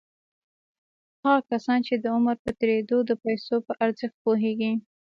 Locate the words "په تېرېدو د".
2.43-3.11